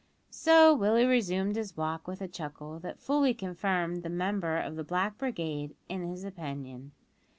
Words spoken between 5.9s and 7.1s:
his opinion.